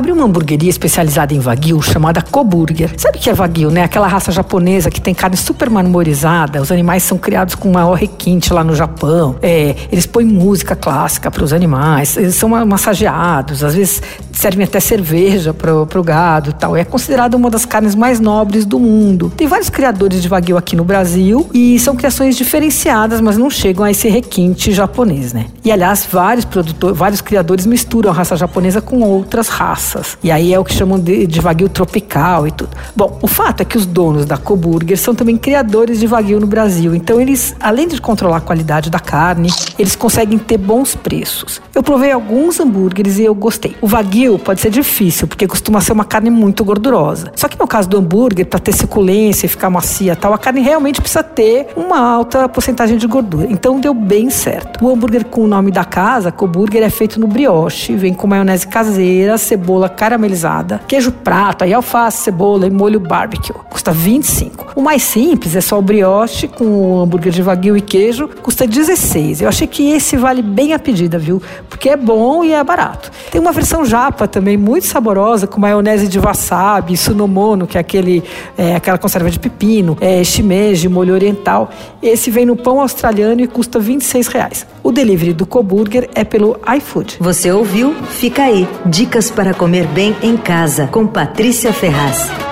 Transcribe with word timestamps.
abriu 0.00 0.14
uma 0.14 0.24
hamburgueria 0.24 0.70
especializada 0.70 1.34
em 1.34 1.38
Wagyu 1.38 1.80
chamada 1.82 2.22
Coburger. 2.22 2.90
Sabe 2.96 3.18
o 3.18 3.20
que 3.20 3.28
é 3.28 3.34
Wagyu, 3.34 3.70
né? 3.70 3.84
Aquela 3.84 4.08
raça 4.08 4.32
japonesa 4.32 4.90
que 4.90 5.00
tem 5.00 5.14
carne 5.14 5.36
super 5.36 5.68
marmorizada. 5.68 6.60
Os 6.60 6.72
animais 6.72 7.02
são 7.02 7.18
criados 7.18 7.54
com 7.54 7.70
maior 7.70 7.94
requinte 7.94 8.52
lá 8.52 8.64
no 8.64 8.74
Japão. 8.74 9.36
É, 9.42 9.76
eles 9.92 10.06
põem 10.06 10.24
música 10.24 10.74
clássica 10.74 11.30
para 11.30 11.44
os 11.44 11.52
animais. 11.52 12.16
Eles 12.16 12.34
são 12.34 12.48
massageados. 12.48 13.62
Às 13.62 13.74
vezes 13.74 14.02
servem 14.40 14.64
até 14.64 14.80
cerveja 14.80 15.52
para 15.52 15.74
o 15.74 16.02
gado 16.02 16.52
tal. 16.52 16.74
É 16.74 16.84
considerada 16.84 17.36
uma 17.36 17.50
das 17.50 17.66
carnes 17.66 17.94
mais 17.94 18.18
nobres 18.18 18.64
do 18.64 18.78
mundo. 18.78 19.30
Tem 19.36 19.46
vários 19.46 19.68
criadores 19.68 20.22
de 20.22 20.28
Wagyu 20.28 20.56
aqui 20.56 20.74
no 20.74 20.84
Brasil 20.84 21.46
e 21.52 21.78
são 21.78 21.94
criações 21.94 22.36
diferenciadas, 22.36 23.20
mas 23.20 23.36
não 23.36 23.50
chegam 23.50 23.84
a 23.84 23.90
esse 23.90 24.08
requinte 24.08 24.72
japonês, 24.72 25.34
né? 25.34 25.46
E 25.62 25.70
aliás, 25.70 26.06
vários 26.10 26.46
produtores, 26.46 26.96
vários 26.96 27.20
criadores 27.20 27.66
misturam 27.66 28.10
a 28.10 28.14
raça 28.14 28.34
japonesa 28.34 28.80
com 28.80 29.02
outras 29.02 29.48
raças. 29.48 30.16
E 30.22 30.30
aí 30.30 30.54
é 30.54 30.58
o 30.58 30.64
que 30.64 30.72
chamam 30.72 30.98
de, 30.98 31.26
de 31.26 31.38
Wagyu 31.38 31.68
tropical 31.68 32.46
e 32.46 32.50
tudo. 32.50 32.70
Bom, 32.96 33.18
o 33.20 33.26
fato 33.26 33.60
é 33.60 33.64
que 33.64 33.76
os 33.76 33.84
donos 33.84 34.24
da 34.24 34.38
Coburger 34.38 34.96
são 34.96 35.14
também 35.14 35.36
criadores 35.36 36.00
de 36.00 36.06
Wagyu 36.06 36.40
no 36.40 36.46
Brasil. 36.46 36.94
Então 36.94 37.20
eles, 37.20 37.54
além 37.60 37.86
de 37.86 38.00
controlar 38.00 38.38
a 38.38 38.40
qualidade 38.40 38.88
da 38.88 38.98
carne, 38.98 39.50
eles 39.78 39.94
conseguem 39.94 40.38
ter 40.38 40.56
bons 40.56 40.94
preços. 40.94 41.60
Eu 41.74 41.82
provei 41.82 42.10
alguns 42.10 42.58
hambúrgueres 42.58 43.18
e 43.18 43.24
eu 43.24 43.34
gostei. 43.34 43.76
O 43.82 43.86
Wagyu 43.86 44.29
pode 44.38 44.60
ser 44.60 44.70
difícil, 44.70 45.26
porque 45.26 45.46
costuma 45.46 45.80
ser 45.80 45.92
uma 45.92 46.04
carne 46.04 46.30
muito 46.30 46.64
gordurosa. 46.64 47.32
Só 47.34 47.48
que 47.48 47.58
no 47.58 47.66
caso 47.66 47.88
do 47.88 47.98
hambúrguer, 47.98 48.46
para 48.46 48.58
ter 48.58 48.72
suculência 48.72 49.46
e 49.46 49.48
ficar 49.48 49.70
macia 49.70 50.16
tal, 50.16 50.32
a 50.32 50.38
carne 50.38 50.60
realmente 50.60 51.00
precisa 51.00 51.22
ter 51.22 51.68
uma 51.76 51.98
alta 51.98 52.48
porcentagem 52.48 52.96
de 52.96 53.06
gordura. 53.06 53.46
Então 53.50 53.80
deu 53.80 53.94
bem 53.94 54.30
certo. 54.30 54.84
O 54.84 54.90
hambúrguer 54.90 55.24
com 55.24 55.42
o 55.42 55.46
nome 55.46 55.70
da 55.70 55.84
casa, 55.84 56.32
Coburger, 56.32 56.82
é 56.82 56.90
feito 56.90 57.20
no 57.20 57.26
brioche, 57.26 57.94
vem 57.96 58.14
com 58.14 58.26
maionese 58.26 58.66
caseira, 58.66 59.38
cebola 59.38 59.88
caramelizada, 59.88 60.80
queijo 60.86 61.12
prato, 61.12 61.64
aí 61.64 61.72
alface, 61.72 62.24
cebola 62.24 62.66
e 62.66 62.70
molho 62.70 63.00
barbecue. 63.00 63.54
Custa 63.68 63.92
25. 63.92 64.69
O 64.74 64.80
mais 64.80 65.02
simples 65.02 65.56
é 65.56 65.60
só 65.60 65.78
o 65.78 65.82
brioche 65.82 66.46
com 66.46 67.00
hambúrguer 67.00 67.32
de 67.32 67.42
wagyu 67.42 67.76
e 67.76 67.80
queijo, 67.80 68.28
custa 68.42 68.66
16. 68.66 69.42
Eu 69.42 69.48
achei 69.48 69.66
que 69.66 69.90
esse 69.90 70.16
vale 70.16 70.42
bem 70.42 70.72
a 70.72 70.78
pedida, 70.78 71.18
viu? 71.18 71.42
Porque 71.68 71.88
é 71.88 71.96
bom 71.96 72.44
e 72.44 72.52
é 72.52 72.62
barato. 72.62 73.10
Tem 73.30 73.40
uma 73.40 73.52
versão 73.52 73.84
japa 73.84 74.28
também 74.28 74.56
muito 74.56 74.86
saborosa 74.86 75.46
com 75.46 75.60
maionese 75.60 76.08
de 76.08 76.18
wasabi, 76.18 76.96
sunomono, 76.96 77.66
que 77.66 77.76
é 77.76 77.80
aquele 77.80 78.22
é, 78.56 78.74
aquela 78.74 78.98
conserva 78.98 79.30
de 79.30 79.38
pepino, 79.38 79.96
é, 80.00 80.22
shimeji, 80.22 80.88
molho 80.88 81.14
oriental. 81.14 81.70
Esse 82.02 82.30
vem 82.30 82.46
no 82.46 82.56
pão 82.56 82.80
australiano 82.80 83.40
e 83.40 83.46
custa 83.46 83.78
26 83.78 84.26
reais. 84.28 84.66
O 84.82 84.92
delivery 84.92 85.32
do 85.32 85.46
Coburger 85.46 86.08
é 86.14 86.24
pelo 86.24 86.58
iFood. 86.76 87.16
Você 87.20 87.50
ouviu? 87.50 87.94
Fica 88.08 88.44
aí. 88.44 88.68
Dicas 88.86 89.30
para 89.30 89.54
comer 89.54 89.86
bem 89.88 90.16
em 90.22 90.36
casa 90.36 90.86
com 90.86 91.06
Patrícia 91.06 91.72
Ferraz. 91.72 92.49